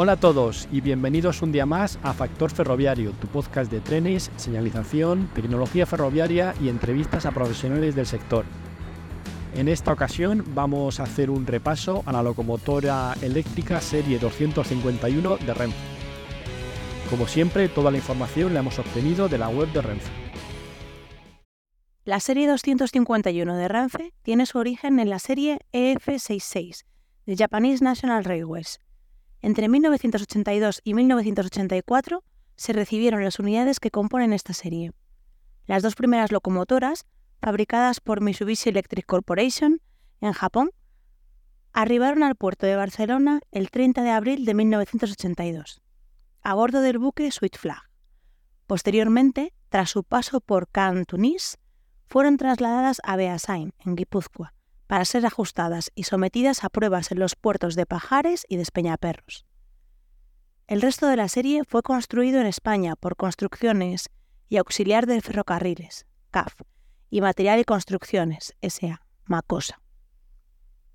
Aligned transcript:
Hola 0.00 0.12
a 0.12 0.16
todos 0.16 0.68
y 0.70 0.80
bienvenidos 0.80 1.42
un 1.42 1.50
día 1.50 1.66
más 1.66 1.98
a 2.04 2.12
Factor 2.12 2.52
Ferroviario, 2.52 3.10
tu 3.20 3.26
podcast 3.26 3.68
de 3.68 3.80
trenes, 3.80 4.30
señalización, 4.36 5.28
tecnología 5.34 5.86
ferroviaria 5.86 6.54
y 6.60 6.68
entrevistas 6.68 7.26
a 7.26 7.32
profesionales 7.32 7.96
del 7.96 8.06
sector. 8.06 8.44
En 9.56 9.66
esta 9.66 9.92
ocasión 9.92 10.44
vamos 10.54 11.00
a 11.00 11.02
hacer 11.02 11.30
un 11.30 11.48
repaso 11.48 12.04
a 12.06 12.12
la 12.12 12.22
locomotora 12.22 13.12
eléctrica 13.22 13.80
serie 13.80 14.20
251 14.20 15.36
de 15.38 15.52
Renfe. 15.52 15.76
Como 17.10 17.26
siempre, 17.26 17.68
toda 17.68 17.90
la 17.90 17.96
información 17.96 18.54
la 18.54 18.60
hemos 18.60 18.78
obtenido 18.78 19.28
de 19.28 19.38
la 19.38 19.48
web 19.48 19.72
de 19.72 19.82
Renfe. 19.82 20.12
La 22.04 22.20
serie 22.20 22.46
251 22.46 23.56
de 23.56 23.66
Renfe 23.66 24.14
tiene 24.22 24.46
su 24.46 24.58
origen 24.58 25.00
en 25.00 25.10
la 25.10 25.18
serie 25.18 25.58
EF66 25.72 26.84
de 27.26 27.36
Japanese 27.36 27.82
National 27.82 28.22
Railways. 28.22 28.78
Entre 29.40 29.68
1982 29.68 30.80
y 30.84 30.94
1984 30.94 32.24
se 32.56 32.72
recibieron 32.72 33.22
las 33.22 33.38
unidades 33.38 33.80
que 33.80 33.90
componen 33.90 34.32
esta 34.32 34.52
serie. 34.52 34.92
Las 35.66 35.82
dos 35.82 35.94
primeras 35.94 36.32
locomotoras 36.32 37.06
fabricadas 37.40 38.00
por 38.00 38.20
Mitsubishi 38.20 38.68
Electric 38.68 39.06
Corporation 39.06 39.80
en 40.20 40.32
Japón, 40.32 40.70
arribaron 41.72 42.22
al 42.22 42.34
puerto 42.34 42.66
de 42.66 42.76
Barcelona 42.76 43.40
el 43.52 43.70
30 43.70 44.02
de 44.02 44.10
abril 44.10 44.44
de 44.44 44.54
1982, 44.54 45.80
a 46.42 46.54
bordo 46.54 46.80
del 46.80 46.98
buque 46.98 47.30
Sweet 47.30 47.56
Flag. 47.56 47.82
Posteriormente, 48.66 49.54
tras 49.68 49.90
su 49.90 50.02
paso 50.02 50.40
por 50.40 50.68
Cantunis, 50.68 51.58
fueron 52.06 52.36
trasladadas 52.36 53.00
a 53.04 53.16
Beasain, 53.16 53.72
en 53.84 53.94
Guipúzcoa, 53.94 54.54
para 54.88 55.04
ser 55.04 55.24
ajustadas 55.26 55.92
y 55.94 56.04
sometidas 56.04 56.64
a 56.64 56.70
pruebas 56.70 57.12
en 57.12 57.20
los 57.20 57.36
puertos 57.36 57.76
de 57.76 57.86
Pajares 57.86 58.44
y 58.48 58.56
de 58.56 58.62
Espeñaperros. 58.62 59.46
El 60.66 60.82
resto 60.82 61.06
de 61.06 61.16
la 61.16 61.28
serie 61.28 61.62
fue 61.64 61.82
construido 61.82 62.40
en 62.40 62.46
España 62.46 62.96
por 62.96 63.16
Construcciones 63.16 64.08
y 64.48 64.56
Auxiliar 64.56 65.06
de 65.06 65.20
Ferrocarriles, 65.20 66.06
CAF, 66.30 66.54
y 67.10 67.20
Material 67.20 67.60
y 67.60 67.64
Construcciones, 67.64 68.54
S.A., 68.60 69.02
Macosa. 69.26 69.80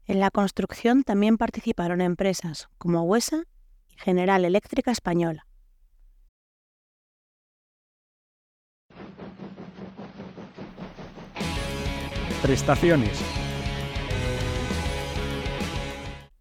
En 0.06 0.20
la 0.20 0.32
construcción 0.32 1.04
también 1.04 1.38
participaron 1.38 2.02
empresas 2.02 2.70
como 2.78 3.04
Huesa 3.04 3.44
y 3.90 3.96
General 3.98 4.44
Eléctrica 4.44 4.92
Española. 4.92 5.46
Prestaciones. 12.42 13.43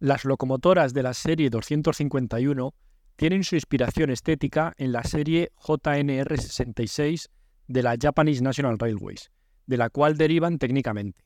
Las 0.03 0.25
locomotoras 0.25 0.95
de 0.95 1.05
la 1.05 1.15
serie 1.15 1.49
251 1.49 2.75
tienen 3.15 3.45
su 3.45 3.55
inspiración 3.55 4.11
estética 4.11 4.75
en 4.77 4.91
la 4.91 5.05
serie 5.05 5.53
JNR 5.65 6.41
66 6.41 7.31
de 7.69 7.83
la 7.85 7.97
Japanese 7.97 8.43
National 8.43 8.81
Railways, 8.81 9.31
de 9.65 9.77
la 9.77 9.91
cual 9.91 10.17
derivan 10.17 10.59
técnicamente. 10.59 11.25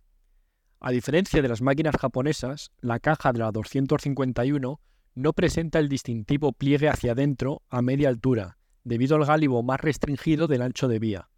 A 0.78 0.90
diferencia 0.90 1.40
de 1.40 1.48
las 1.48 1.62
máquinas 1.62 1.96
japonesas, 1.98 2.70
la 2.82 3.00
caja 3.00 3.32
de 3.32 3.38
la 3.38 3.50
251 3.50 4.78
no 5.14 5.32
presenta 5.32 5.78
el 5.78 5.88
distintivo 5.88 6.52
pliegue 6.52 6.90
hacia 6.90 7.12
adentro 7.12 7.62
a 7.70 7.80
media 7.80 8.10
altura, 8.10 8.58
debido 8.84 9.16
al 9.16 9.24
gálibo 9.24 9.62
más 9.62 9.80
restringido 9.80 10.48
del 10.48 10.60
ancho 10.60 10.86
de 10.86 10.98
vía, 10.98 11.30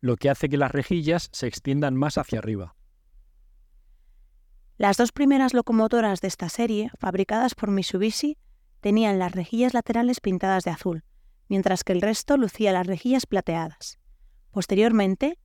lo 0.00 0.14
que 0.14 0.30
hace 0.30 0.48
que 0.48 0.58
las 0.58 0.70
rejillas 0.70 1.28
se 1.32 1.48
extiendan 1.48 1.96
más 1.96 2.18
hacia 2.18 2.38
arriba. 2.38 2.76
Las 4.76 4.96
dos 4.96 5.12
primeras 5.12 5.54
locomotoras 5.54 6.20
de 6.20 6.26
esta 6.26 6.48
serie, 6.48 6.90
fabricadas 6.98 7.54
por 7.54 7.70
Mitsubishi, 7.70 8.38
tenían 8.80 9.20
las 9.20 9.30
rejillas 9.30 9.72
laterales 9.72 10.18
pintadas 10.20 10.64
de 10.64 10.72
azul, 10.72 11.04
mientras 11.48 11.84
que 11.84 11.92
el 11.92 12.00
resto 12.00 12.36
lucía 12.36 12.72
las 12.72 12.88
rejillas 12.88 13.26
plateadas. 13.26 14.00
Posteriormente, 14.50 15.38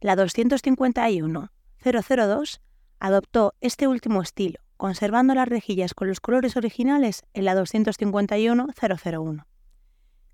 la 0.00 0.16
251-002 0.16 2.60
adoptó 3.00 3.52
este 3.60 3.86
último 3.86 4.22
estilo, 4.22 4.60
conservando 4.78 5.34
las 5.34 5.48
rejillas 5.48 5.92
con 5.92 6.08
los 6.08 6.20
colores 6.20 6.56
originales 6.56 7.24
en 7.34 7.44
la 7.44 7.54
251-001, 7.54 9.44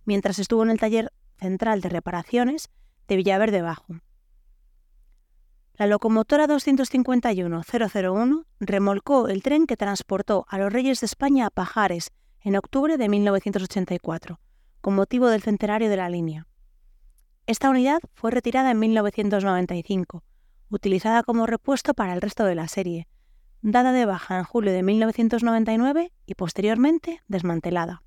mientras 0.04 0.38
estuvo 0.38 0.62
en 0.62 0.70
el 0.70 0.78
taller 0.78 1.12
central 1.36 1.80
de 1.80 1.88
reparaciones 1.88 2.70
de 3.08 3.16
Villaverde 3.16 3.62
Bajo. 3.62 3.96
La 5.78 5.87
locomotora 5.87 6.47
251-001 6.48 8.47
remolcó 8.60 9.28
el 9.28 9.42
tren 9.42 9.66
que 9.66 9.76
transportó 9.76 10.47
a 10.48 10.56
los 10.56 10.72
Reyes 10.72 11.00
de 11.00 11.04
España 11.06 11.44
a 11.44 11.50
Pajares 11.50 12.12
en 12.41 12.56
octubre 12.56 12.97
de 12.97 13.10
1984, 13.10 14.41
con 14.81 14.94
motivo 14.94 15.28
del 15.28 15.42
centenario 15.42 15.91
de 15.91 15.98
la 15.98 16.09
línea. 16.09 16.47
Esta 17.47 17.69
unidad 17.69 18.00
fue 18.15 18.31
retirada 18.31 18.70
en 18.70 18.78
1995, 18.78 20.25
utilizada 20.70 21.22
como 21.22 21.47
repuesto 21.47 21.92
para 21.92 22.15
el 22.15 22.22
resto 22.22 22.47
de 22.47 22.54
la 22.54 22.69
serie, 22.69 23.06
dada 23.60 23.92
de 23.92 24.06
baja 24.06 24.38
en 24.38 24.44
julio 24.44 24.72
de 24.72 24.82
1999 24.82 26.10
y 26.25 26.34
posteriormente 26.36 27.20
desmantelada. 27.28 28.03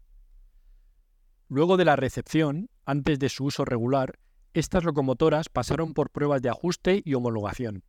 Luego 1.49 1.77
de 1.77 1.85
la 1.85 1.95
recepción, 1.95 2.71
antes 2.83 3.19
de 3.19 3.29
su 3.29 3.45
uso 3.45 3.63
regular, 3.63 4.17
estas 4.53 4.83
locomotoras 4.83 5.49
pasaron 5.49 5.93
por 5.93 6.09
pruebas 6.09 6.41
de 6.41 6.49
ajuste 6.49 7.01
y 7.05 7.13
homologación. 7.13 7.83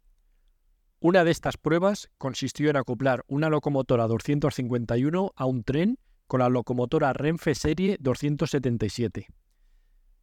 Una 1.01 1.25
de 1.25 1.31
estas 1.31 1.57
pruebas 1.57 2.11
consistió 2.19 2.71
en 2.71 2.77
acoplar 2.77 3.25
una 3.27 3.49
locomotora 3.49 4.07
251 4.07 5.33
a 5.35 5.47
un 5.47 5.65
tren 5.65 5.99
con 6.27 6.41
la 6.41 6.49
locomotora 6.49 7.13
Renfe 7.13 7.55
Serie 7.55 7.97
277 8.01 9.29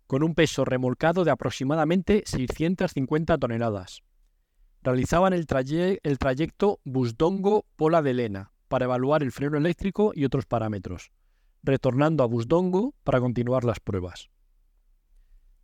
con 0.07 0.23
un 0.23 0.33
peso 0.33 0.65
remolcado 0.65 1.25
de 1.25 1.31
aproximadamente 1.31 2.23
650 2.25 3.37
toneladas. 3.37 4.01
Realizaban 4.81 5.33
el, 5.33 5.45
trayecto 5.45 6.79
Busdongo-Pola 6.85 8.01
de 8.01 8.13
Lena 8.13 8.53
para 8.69 8.85
evaluar 8.85 9.21
el 9.21 9.33
freno 9.33 9.57
eléctrico 9.57 10.13
y 10.15 10.23
otros 10.23 10.45
parámetros, 10.45 11.11
retornando 11.61 12.23
a 12.23 12.27
Busdongo 12.27 12.95
para 13.03 13.19
continuar 13.19 13.65
las 13.65 13.81
pruebas. 13.81 14.29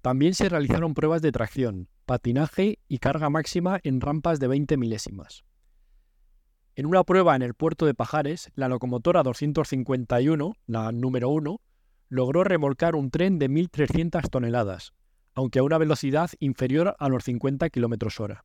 También 0.04 0.34
se 0.34 0.50
realizaron 0.50 0.96
pruebas 0.96 1.22
de 1.22 1.32
tracción, 1.32 1.88
patinaje 2.06 2.78
y 2.90 2.98
carga 2.98 3.30
máxima 3.30 3.80
en 3.84 4.02
rampas 4.02 4.38
de 4.42 4.50
20 4.50 4.76
milésimas. 4.76 5.46
En 6.76 6.88
una 6.88 7.06
prueba 7.06 7.38
en 7.38 7.42
el 7.42 7.54
puerto 7.54 7.86
de 7.86 7.94
Pajares, 7.94 8.52
la 8.54 8.68
locomotora 8.68 9.24
251, 9.24 10.56
la 10.66 10.92
número 10.92 11.30
1, 11.30 11.62
logró 12.10 12.44
remolcar 12.44 12.98
un 12.98 13.12
tren 13.12 13.40
de 13.40 13.50
1.300 13.50 14.30
toneladas, 14.30 14.92
aunque 15.36 15.60
a 15.60 15.64
una 15.64 15.78
velocidad 15.78 16.30
inferior 16.40 16.98
a 17.00 17.08
los 17.08 17.24
50 17.24 17.70
km 17.70 18.20
hora. 18.20 18.44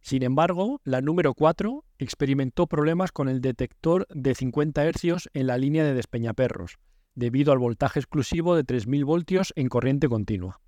Sin 0.00 0.22
embargo, 0.22 0.80
la 0.84 1.02
número 1.02 1.34
4 1.34 1.84
experimentó 1.98 2.66
problemas 2.66 3.12
con 3.12 3.28
el 3.28 3.42
detector 3.42 4.06
de 4.08 4.34
50 4.34 4.90
Hz 4.90 5.28
en 5.34 5.48
la 5.48 5.58
línea 5.58 5.84
de 5.84 5.92
Despeñaperros, 5.92 6.78
debido 7.16 7.52
al 7.52 7.58
voltaje 7.58 7.98
exclusivo 7.98 8.54
de 8.54 8.64
3.000 8.64 9.04
voltios 9.04 9.52
en 9.56 9.68
corriente 9.68 10.08
continua. 10.08 10.60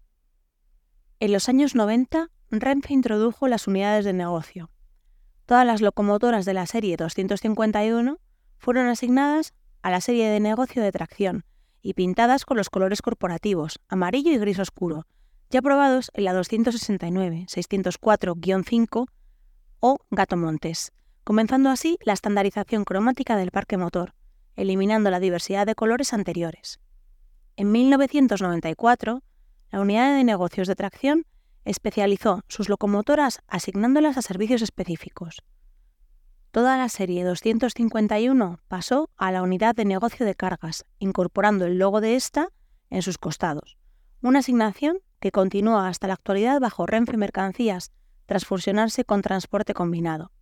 En 1.21 1.33
los 1.33 1.49
años 1.49 1.77
90, 1.77 2.31
Renfe 2.51 2.93
introdujo 2.93 3.47
las 3.47 3.69
unidades 3.69 4.05
de 4.05 4.13
negocio. 4.13 4.71
Todas 5.47 5.67
las 5.67 5.81
locomotoras 5.81 6.45
de 6.45 6.55
la 6.55 6.67
serie 6.67 6.97
251 6.97 8.19
fueron 8.59 8.89
asignadas 8.89 9.55
a 9.83 9.91
la 9.91 10.01
serie 10.01 10.29
de 10.29 10.41
negocio 10.41 10.83
de 10.83 10.93
tracción, 10.93 11.45
y 11.83 11.95
pintadas 11.95 12.45
con 12.45 12.57
los 12.57 12.71
colores 12.71 13.03
corporativos, 13.03 13.79
amarillo 13.89 14.33
y 14.33 14.39
gris 14.39 14.59
oscuro, 14.59 15.07
ya 15.51 15.63
probados 15.63 16.11
en 16.15 16.25
la 16.25 16.33
269, 16.33 17.47
604-5 17.49 19.07
o 19.81 19.99
Gato 20.11 20.37
Montes, 20.37 20.93
comenzando 21.25 21.71
así 21.71 21.99
la 22.03 22.13
estandarización 22.13 22.85
cromática 22.85 23.37
del 23.37 23.51
parque 23.51 23.77
motor, 23.77 24.15
eliminando 24.59 25.11
la 25.11 25.21
diversidad 25.21 25.67
de 25.67 25.77
colores 25.77 26.13
anteriores. 26.13 26.81
En 27.57 27.71
1994, 27.71 29.23
la 29.71 29.81
unidad 29.81 30.17
de 30.17 30.25
negocios 30.25 30.67
de 30.67 30.75
tracción 30.75 31.27
especializó 31.65 32.43
sus 32.49 32.69
locomotoras 32.69 33.41
asignándolas 33.47 34.19
a 34.19 34.23
servicios 34.23 34.63
específicos. 34.63 35.45
Toda 36.51 36.77
la 36.77 36.89
serie 36.89 37.25
251 37.25 38.59
pasó 38.67 39.11
a 39.17 39.31
la 39.31 39.43
unidad 39.43 39.77
de 39.77 39.85
negocio 39.85 40.27
de 40.27 40.35
cargas, 40.35 40.85
incorporando 40.99 41.65
el 41.67 41.79
logo 41.79 42.01
de 42.01 42.17
esta 42.17 42.49
en 42.91 43.03
sus 43.03 43.17
costados, 43.17 43.77
una 44.23 44.41
asignación 44.41 44.99
que 45.21 45.31
continúa 45.31 45.89
hasta 45.89 46.09
la 46.09 46.15
actualidad 46.15 46.59
bajo 46.59 46.87
Renfe 46.87 47.17
Mercancías, 47.17 47.93
tras 48.27 48.45
fusionarse 48.45 49.05
con 49.05 49.23
Transporte 49.23 49.73
Combinado. 49.73 50.33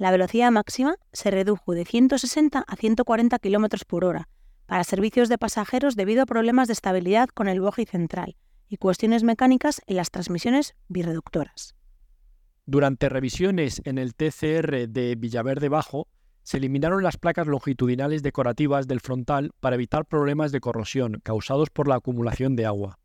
La 0.00 0.10
velocidad 0.10 0.50
máxima 0.50 0.96
se 1.12 1.30
redujo 1.30 1.74
de 1.74 1.84
160 1.84 2.64
a 2.66 2.76
140 2.76 3.38
km 3.38 3.84
por 3.86 4.06
hora 4.06 4.30
para 4.64 4.82
servicios 4.82 5.28
de 5.28 5.36
pasajeros 5.36 5.94
debido 5.94 6.22
a 6.22 6.26
problemas 6.26 6.68
de 6.68 6.72
estabilidad 6.72 7.28
con 7.28 7.48
el 7.48 7.60
bogie 7.60 7.84
central 7.84 8.34
y 8.66 8.78
cuestiones 8.78 9.24
mecánicas 9.24 9.82
en 9.86 9.96
las 9.96 10.10
transmisiones 10.10 10.74
birreductoras. 10.88 11.74
Durante 12.64 13.10
revisiones 13.10 13.82
en 13.84 13.98
el 13.98 14.14
TCR 14.14 14.88
de 14.88 15.16
Villaverde 15.16 15.68
Bajo, 15.68 16.08
se 16.44 16.56
eliminaron 16.56 17.02
las 17.02 17.18
placas 17.18 17.46
longitudinales 17.46 18.22
decorativas 18.22 18.88
del 18.88 19.00
frontal 19.00 19.50
para 19.60 19.74
evitar 19.74 20.06
problemas 20.06 20.50
de 20.50 20.60
corrosión 20.60 21.20
causados 21.22 21.68
por 21.68 21.88
la 21.88 21.96
acumulación 21.96 22.56
de 22.56 22.64
agua. 22.64 22.98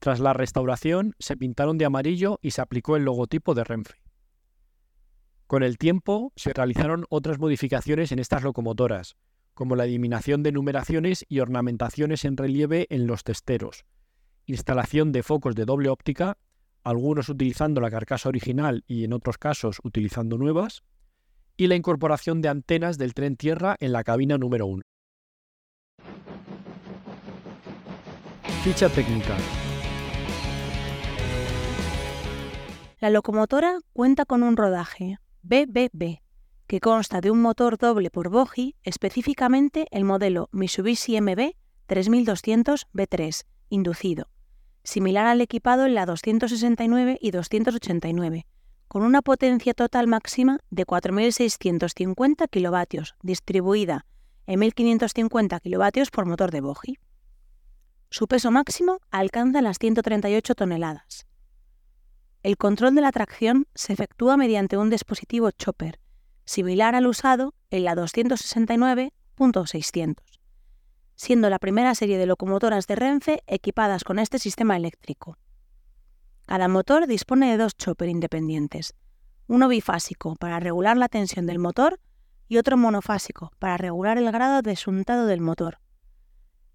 Tras 0.00 0.18
la 0.18 0.32
restauración, 0.32 1.14
se 1.20 1.36
pintaron 1.36 1.78
de 1.78 1.84
amarillo 1.84 2.40
y 2.42 2.50
se 2.50 2.62
aplicó 2.62 2.96
el 2.96 3.04
logotipo 3.04 3.54
de 3.54 3.62
Renfe. 3.62 4.07
Con 5.48 5.62
el 5.62 5.78
tiempo, 5.78 6.30
se 6.36 6.52
realizaron 6.52 7.06
otras 7.08 7.38
modificaciones 7.38 8.12
en 8.12 8.18
estas 8.18 8.42
locomotoras, 8.42 9.16
como 9.54 9.76
la 9.76 9.86
eliminación 9.86 10.42
de 10.42 10.52
numeraciones 10.52 11.24
y 11.26 11.40
ornamentaciones 11.40 12.26
en 12.26 12.36
relieve 12.36 12.86
en 12.90 13.06
los 13.06 13.24
testeros, 13.24 13.86
instalación 14.44 15.10
de 15.10 15.22
focos 15.22 15.54
de 15.54 15.64
doble 15.64 15.88
óptica, 15.88 16.36
algunos 16.84 17.30
utilizando 17.30 17.80
la 17.80 17.90
carcasa 17.90 18.28
original 18.28 18.84
y 18.86 19.04
en 19.04 19.14
otros 19.14 19.38
casos 19.38 19.78
utilizando 19.82 20.36
nuevas, 20.36 20.82
y 21.56 21.66
la 21.68 21.76
incorporación 21.76 22.42
de 22.42 22.50
antenas 22.50 22.98
del 22.98 23.14
tren 23.14 23.36
tierra 23.36 23.74
en 23.80 23.92
la 23.92 24.04
cabina 24.04 24.36
número 24.36 24.66
1. 24.66 24.82
Ficha 28.64 28.90
técnica. 28.90 29.34
La 33.00 33.08
locomotora 33.08 33.78
cuenta 33.94 34.26
con 34.26 34.42
un 34.42 34.54
rodaje 34.54 35.16
BBB, 35.42 36.20
que 36.66 36.80
consta 36.80 37.20
de 37.20 37.30
un 37.30 37.40
motor 37.40 37.78
doble 37.78 38.10
por 38.10 38.28
bogie, 38.28 38.74
específicamente 38.82 39.86
el 39.90 40.04
modelo 40.04 40.48
Mitsubishi 40.52 41.20
MB 41.20 41.52
3200 41.86 42.86
B3, 42.92 43.44
inducido, 43.70 44.28
similar 44.84 45.26
al 45.26 45.40
equipado 45.40 45.86
en 45.86 45.94
la 45.94 46.04
269 46.06 47.18
y 47.20 47.30
289, 47.30 48.46
con 48.88 49.02
una 49.02 49.22
potencia 49.22 49.74
total 49.74 50.06
máxima 50.06 50.58
de 50.70 50.86
4.650 50.86 52.48
kilovatios, 52.50 53.14
distribuida 53.22 54.04
en 54.46 54.60
1.550 54.60 55.60
kilovatios 55.60 56.10
por 56.10 56.26
motor 56.26 56.50
de 56.50 56.60
bogie. 56.60 56.98
Su 58.10 58.26
peso 58.26 58.50
máximo 58.50 59.00
alcanza 59.10 59.60
las 59.60 59.78
138 59.78 60.54
toneladas. 60.54 61.26
El 62.44 62.56
control 62.56 62.94
de 62.94 63.00
la 63.00 63.10
tracción 63.10 63.66
se 63.74 63.92
efectúa 63.92 64.36
mediante 64.36 64.76
un 64.76 64.90
dispositivo 64.90 65.50
chopper, 65.50 65.98
similar 66.44 66.94
al 66.94 67.08
usado 67.08 67.52
en 67.70 67.82
la 67.84 67.96
269.600, 67.96 70.22
siendo 71.16 71.50
la 71.50 71.58
primera 71.58 71.96
serie 71.96 72.16
de 72.16 72.26
locomotoras 72.26 72.86
de 72.86 72.94
Renfe 72.94 73.42
equipadas 73.48 74.04
con 74.04 74.20
este 74.20 74.38
sistema 74.38 74.76
eléctrico. 74.76 75.36
Cada 76.46 76.68
motor 76.68 77.08
dispone 77.08 77.50
de 77.50 77.56
dos 77.56 77.76
chopper 77.76 78.08
independientes, 78.08 78.94
uno 79.48 79.66
bifásico 79.66 80.36
para 80.36 80.60
regular 80.60 80.96
la 80.96 81.08
tensión 81.08 81.44
del 81.46 81.58
motor 81.58 81.98
y 82.46 82.58
otro 82.58 82.76
monofásico 82.76 83.50
para 83.58 83.78
regular 83.78 84.16
el 84.16 84.30
grado 84.30 84.62
de 84.62 84.76
suntado 84.76 85.26
del 85.26 85.40
motor. 85.40 85.80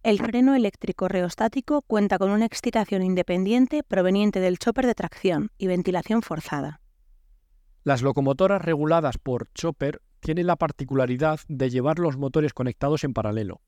El 0.04 0.20
freno 0.20 0.54
eléctrico 0.54 1.08
reostático 1.08 1.82
cuenta 1.82 2.18
con 2.18 2.30
una 2.30 2.46
excitación 2.46 3.04
independiente 3.04 3.84
proveniente 3.84 4.42
del 4.42 4.60
chopper 4.60 4.86
de 4.86 4.96
tracción 4.96 5.50
y 5.58 5.68
ventilación 5.68 6.22
forzada. 6.22 6.82
Las 7.86 8.02
locomotoras 8.02 8.62
reguladas 8.62 9.18
por 9.18 9.48
chopper 9.54 10.02
tienen 10.20 10.48
la 10.48 10.58
particularidad 10.58 11.40
de 11.48 11.70
llevar 11.70 12.00
los 12.00 12.18
motores 12.18 12.54
conectados 12.54 13.06
en 13.06 13.14
paralelo. 13.14 13.62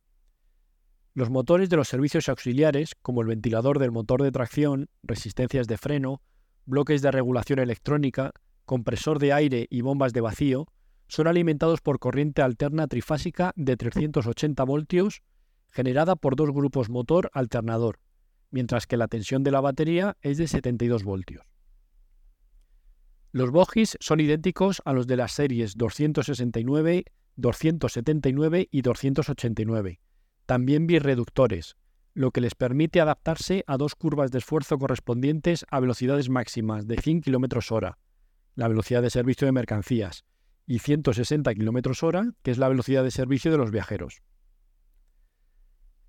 Los 1.14 1.30
motores 1.30 1.70
de 1.70 1.78
los 1.78 1.88
servicios 1.88 2.28
auxiliares, 2.28 2.96
como 3.02 3.22
el 3.22 3.28
ventilador 3.28 3.80
del 3.80 3.94
motor 3.94 4.22
de 4.22 4.34
tracción, 4.34 4.90
resistencias 5.04 5.68
de 5.68 5.78
freno, 5.78 6.22
bloques 6.66 7.02
de 7.02 7.12
regulación 7.12 7.60
electrónica, 7.60 8.32
compresor 8.66 9.20
de 9.20 9.32
aire 9.32 9.68
y 9.70 9.80
bombas 9.80 10.12
de 10.12 10.20
vacío, 10.20 10.68
son 11.08 11.28
alimentados 11.28 11.80
por 11.80 12.00
corriente 12.00 12.42
alterna 12.42 12.88
trifásica 12.88 13.54
de 13.56 13.78
380 13.78 14.62
voltios 14.66 15.22
generada 15.76 16.16
por 16.16 16.38
dos 16.38 16.52
grupos 16.52 16.90
motor 16.90 17.30
alternador, 17.34 18.00
mientras 18.50 18.88
que 18.88 18.96
la 18.96 19.10
tensión 19.10 19.44
de 19.44 19.52
la 19.52 19.60
batería 19.60 20.16
es 20.22 20.38
de 20.38 20.48
72 20.48 21.04
voltios. 21.04 21.46
Los 23.34 23.52
bogies 23.52 23.98
son 24.00 24.22
idénticos 24.22 24.82
a 24.86 24.94
los 24.94 25.06
de 25.06 25.18
las 25.18 25.34
series 25.34 25.76
269, 25.76 27.04
279 27.36 28.70
y 28.72 28.82
289, 28.82 30.00
también 30.46 30.88
birreductores, 30.88 31.76
lo 32.14 32.32
que 32.32 32.40
les 32.40 32.56
permite 32.56 33.02
adaptarse 33.02 33.66
a 33.68 33.76
dos 33.76 33.96
curvas 33.96 34.32
de 34.32 34.38
esfuerzo 34.38 34.78
correspondientes 34.78 35.66
a 35.70 35.82
velocidades 35.82 36.30
máximas 36.30 36.88
de 36.88 36.96
100 36.96 37.20
km 37.20 37.72
hora, 37.72 37.98
la 38.56 38.70
velocidad 38.70 39.02
de 39.02 39.10
servicio 39.10 39.46
de 39.46 39.52
mercancías, 39.52 40.24
y 40.66 40.80
160 40.80 41.54
km 41.54 42.04
hora, 42.04 42.32
que 42.44 42.52
es 42.52 42.58
la 42.58 42.70
velocidad 42.70 43.04
de 43.04 43.12
servicio 43.12 43.52
de 43.52 43.58
los 43.58 43.72
viajeros. 43.72 44.22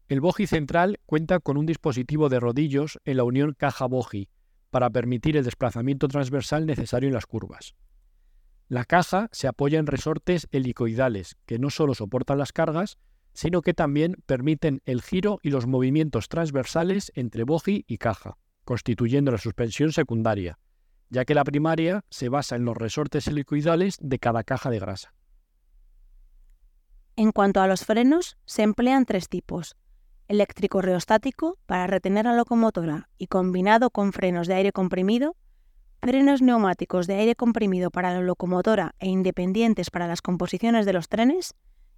El 0.08 0.20
bogie 0.20 0.46
central 0.46 1.00
cuenta 1.04 1.40
con 1.40 1.56
un 1.56 1.66
dispositivo 1.66 2.28
de 2.28 2.38
rodillos 2.38 3.00
en 3.04 3.16
la 3.16 3.24
unión 3.24 3.54
caja-bogie 3.54 4.28
para 4.70 4.88
permitir 4.90 5.36
el 5.36 5.44
desplazamiento 5.44 6.06
transversal 6.06 6.64
necesario 6.64 7.08
en 7.08 7.14
las 7.14 7.26
curvas. 7.26 7.74
La 8.68 8.84
caja 8.84 9.28
se 9.32 9.48
apoya 9.48 9.78
en 9.78 9.86
resortes 9.86 10.48
helicoidales 10.52 11.36
que 11.44 11.58
no 11.58 11.70
solo 11.70 11.94
soportan 11.94 12.38
las 12.38 12.52
cargas, 12.52 12.98
sino 13.32 13.62
que 13.62 13.74
también 13.74 14.16
permiten 14.26 14.80
el 14.86 15.02
giro 15.02 15.40
y 15.42 15.50
los 15.50 15.66
movimientos 15.66 16.28
transversales 16.28 17.10
entre 17.14 17.44
bogie 17.44 17.84
y 17.86 17.98
caja, 17.98 18.38
constituyendo 18.64 19.30
la 19.30 19.38
suspensión 19.38 19.92
secundaria, 19.92 20.58
ya 21.10 21.24
que 21.24 21.34
la 21.34 21.44
primaria 21.44 22.04
se 22.10 22.28
basa 22.28 22.56
en 22.56 22.64
los 22.64 22.76
resortes 22.76 23.26
helicoidales 23.26 23.98
de 24.00 24.18
cada 24.18 24.42
caja 24.42 24.70
de 24.70 24.78
grasa. 24.78 25.14
En 27.16 27.32
cuanto 27.32 27.60
a 27.60 27.66
los 27.66 27.84
frenos, 27.84 28.36
se 28.44 28.62
emplean 28.62 29.04
tres 29.04 29.28
tipos. 29.28 29.76
Eléctrico 30.28 30.82
reostático 30.82 31.58
para 31.66 31.86
retener 31.86 32.24
la 32.24 32.34
locomotora 32.34 33.08
y 33.16 33.28
combinado 33.28 33.90
con 33.90 34.12
frenos 34.12 34.46
de 34.46 34.54
aire 34.54 34.72
comprimido, 34.72 35.36
frenos 36.02 36.42
neumáticos 36.42 37.06
de 37.06 37.14
aire 37.14 37.34
comprimido 37.34 37.90
para 37.90 38.12
la 38.12 38.20
locomotora 38.20 38.94
e 38.98 39.08
independientes 39.08 39.90
para 39.90 40.06
las 40.06 40.22
composiciones 40.22 40.86
de 40.86 40.92
los 40.92 41.08
trenes, 41.08 41.54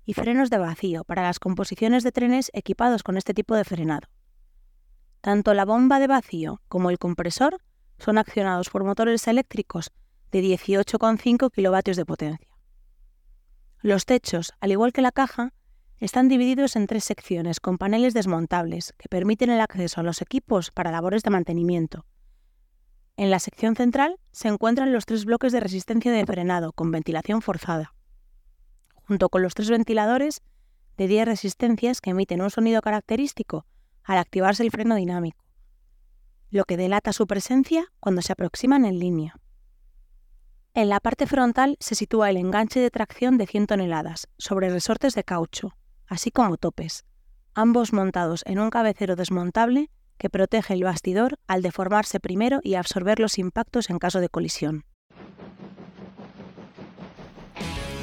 y 0.08 0.14
frenos 0.14 0.48
de 0.48 0.56
vacío 0.56 1.04
para 1.04 1.24
las 1.24 1.38
composiciones 1.38 2.02
de 2.02 2.12
trenes 2.12 2.50
equipados 2.54 3.02
con 3.02 3.18
este 3.18 3.34
tipo 3.34 3.54
de 3.54 3.64
frenado. 3.64 4.08
Tanto 5.20 5.52
la 5.52 5.66
bomba 5.66 6.00
de 6.00 6.06
vacío 6.06 6.62
como 6.66 6.88
el 6.88 6.98
compresor 6.98 7.58
son 7.98 8.16
accionados 8.16 8.70
por 8.70 8.84
motores 8.84 9.28
eléctricos 9.28 9.90
de 10.30 10.40
18,5 10.40 11.50
kW 11.50 11.94
de 11.94 12.06
potencia. 12.06 12.48
Los 13.82 14.06
techos, 14.06 14.54
al 14.60 14.72
igual 14.72 14.94
que 14.94 15.02
la 15.02 15.12
caja, 15.12 15.52
están 16.00 16.28
divididos 16.28 16.76
en 16.76 16.86
tres 16.86 17.04
secciones 17.04 17.60
con 17.60 17.78
paneles 17.78 18.14
desmontables 18.14 18.94
que 18.98 19.08
permiten 19.08 19.50
el 19.50 19.60
acceso 19.60 20.00
a 20.00 20.04
los 20.04 20.22
equipos 20.22 20.70
para 20.70 20.92
labores 20.92 21.22
de 21.22 21.30
mantenimiento. 21.30 22.04
En 23.16 23.30
la 23.30 23.40
sección 23.40 23.74
central 23.74 24.18
se 24.32 24.48
encuentran 24.48 24.92
los 24.92 25.06
tres 25.06 25.24
bloques 25.24 25.52
de 25.52 25.60
resistencia 25.60 26.12
de 26.12 26.24
frenado 26.24 26.72
con 26.72 26.90
ventilación 26.90 27.42
forzada 27.42 27.94
junto 29.08 29.30
con 29.30 29.42
los 29.42 29.54
tres 29.54 29.70
ventiladores 29.70 30.42
de 30.98 31.08
10 31.08 31.26
resistencias 31.26 32.02
que 32.02 32.10
emiten 32.10 32.42
un 32.42 32.50
sonido 32.50 32.82
característico 32.82 33.64
al 34.04 34.18
activarse 34.18 34.62
el 34.62 34.70
freno 34.70 34.96
dinámico, 34.96 35.42
lo 36.50 36.64
que 36.64 36.76
delata 36.76 37.14
su 37.14 37.26
presencia 37.26 37.86
cuando 38.00 38.20
se 38.20 38.32
aproximan 38.32 38.84
en 38.84 38.98
línea. 38.98 39.36
En 40.74 40.90
la 40.90 41.00
parte 41.00 41.26
frontal 41.26 41.78
se 41.80 41.94
sitúa 41.94 42.28
el 42.28 42.36
enganche 42.36 42.80
de 42.80 42.90
tracción 42.90 43.38
de 43.38 43.46
100 43.46 43.68
toneladas 43.68 44.28
sobre 44.36 44.68
resortes 44.68 45.14
de 45.14 45.24
caucho, 45.24 45.74
así 46.08 46.30
como 46.30 46.56
topes, 46.56 47.04
ambos 47.54 47.92
montados 47.92 48.42
en 48.46 48.58
un 48.58 48.70
cabecero 48.70 49.14
desmontable 49.14 49.90
que 50.16 50.30
protege 50.30 50.74
el 50.74 50.84
bastidor 50.84 51.38
al 51.46 51.62
deformarse 51.62 52.18
primero 52.20 52.60
y 52.62 52.74
absorber 52.74 53.20
los 53.20 53.38
impactos 53.38 53.90
en 53.90 53.98
caso 53.98 54.20
de 54.20 54.28
colisión. 54.28 54.84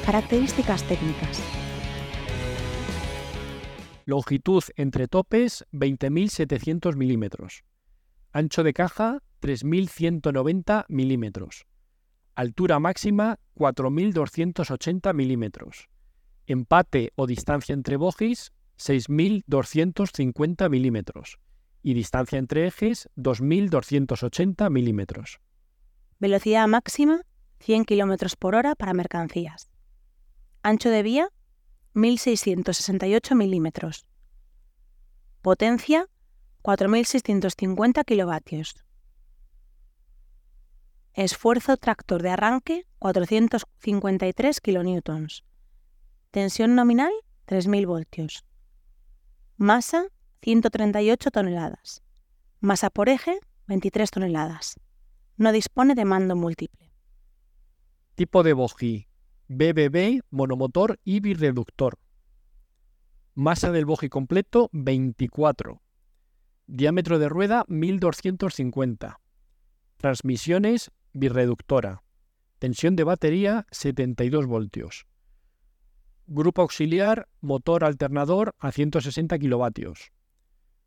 Características 0.04 0.82
técnicas. 0.84 1.42
Longitud 4.04 4.62
entre 4.76 5.08
topes 5.08 5.66
20.700 5.72 6.94
milímetros. 6.94 7.64
Ancho 8.32 8.62
de 8.62 8.72
caja 8.72 9.18
3.190 9.42 10.84
milímetros. 10.88 11.66
Altura 12.36 12.78
máxima 12.78 13.38
4.280 13.56 15.12
milímetros. 15.12 15.88
Empate 16.46 17.12
o 17.16 17.26
distancia 17.26 17.72
entre 17.72 17.96
bogies 17.96 18.52
6.250 18.78 20.68
milímetros. 20.70 21.38
Y 21.82 21.94
distancia 21.94 22.38
entre 22.38 22.66
ejes 22.66 23.08
2.280 23.16 24.70
milímetros. 24.70 25.40
Velocidad 26.18 26.66
máxima 26.68 27.22
100 27.60 27.84
km 27.84 28.36
por 28.38 28.54
hora 28.54 28.74
para 28.74 28.94
mercancías. 28.94 29.70
Ancho 30.62 30.90
de 30.90 31.02
vía 31.02 31.28
1668 31.94 33.34
milímetros. 33.34 34.06
Potencia 35.42 36.08
4650 36.62 38.04
kilovatios. 38.04 38.84
Esfuerzo 41.14 41.76
tractor 41.76 42.22
de 42.22 42.30
arranque 42.30 42.86
453 42.98 44.60
kilonewtons. 44.60 45.44
Tensión 46.36 46.74
nominal 46.74 47.12
3.000 47.46 47.86
voltios. 47.86 48.44
Masa 49.56 50.08
138 50.42 51.30
toneladas. 51.30 52.02
Masa 52.60 52.90
por 52.90 53.08
eje 53.08 53.40
23 53.68 54.10
toneladas. 54.10 54.78
No 55.38 55.50
dispone 55.50 55.94
de 55.94 56.04
mando 56.04 56.36
múltiple. 56.36 56.92
Tipo 58.16 58.42
de 58.42 58.52
bogie 58.52 59.08
BBB, 59.48 60.24
monomotor 60.28 61.00
y 61.04 61.20
birreductor. 61.20 61.98
Masa 63.34 63.72
del 63.72 63.86
bogie 63.86 64.10
completo 64.10 64.68
24. 64.74 65.80
Diámetro 66.66 67.18
de 67.18 67.30
rueda 67.30 67.64
1250. 67.68 69.20
Transmisiones 69.96 70.90
birreductora. 71.14 72.02
Tensión 72.58 72.94
de 72.94 73.04
batería 73.04 73.66
72 73.70 74.44
voltios. 74.44 75.06
Grupo 76.28 76.62
auxiliar 76.62 77.28
motor 77.40 77.84
alternador 77.84 78.56
a 78.58 78.72
160 78.72 79.38
kilovatios. 79.38 80.10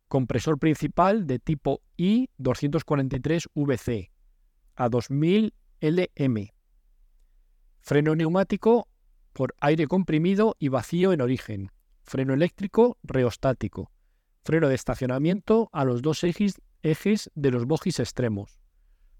Compresor 0.06 0.58
principal 0.58 1.26
de 1.26 1.38
tipo 1.38 1.80
I243VC 1.96 4.10
a 4.76 4.90
2000 4.90 5.54
LM. 5.80 6.50
Freno 7.80 8.14
neumático 8.14 8.86
por 9.32 9.54
aire 9.60 9.86
comprimido 9.86 10.56
y 10.58 10.68
vacío 10.68 11.14
en 11.14 11.22
origen. 11.22 11.70
Freno 12.02 12.34
eléctrico 12.34 12.98
reostático. 13.02 13.90
Freno 14.44 14.68
de 14.68 14.74
estacionamiento 14.74 15.70
a 15.72 15.86
los 15.86 16.02
dos 16.02 16.22
ejes, 16.22 16.60
ejes 16.82 17.30
de 17.34 17.50
los 17.50 17.64
bogies 17.64 17.98
extremos. 17.98 18.60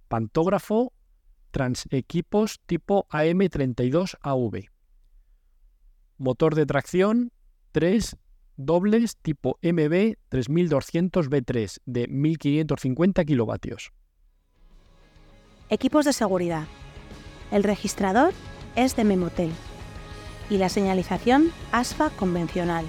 Pantógrafo 0.08 0.92
transequipos 1.50 2.60
tipo 2.66 3.06
AM32AV. 3.08 4.68
Motor 6.20 6.54
de 6.54 6.66
tracción 6.66 7.32
3 7.72 8.18
dobles 8.58 9.16
tipo 9.16 9.58
MB 9.62 10.18
3200B3 10.30 11.78
de 11.86 12.08
1550 12.08 13.24
kilovatios. 13.24 13.90
Equipos 15.70 16.04
de 16.04 16.12
seguridad. 16.12 16.64
El 17.50 17.62
registrador 17.62 18.34
es 18.76 18.96
de 18.96 19.04
Memotel 19.04 19.50
y 20.50 20.58
la 20.58 20.68
señalización 20.68 21.52
ASFA 21.72 22.10
convencional. 22.10 22.84